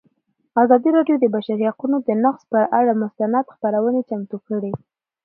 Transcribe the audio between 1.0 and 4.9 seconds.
د د بشري حقونو نقض پر اړه مستند خپرونه چمتو کړې.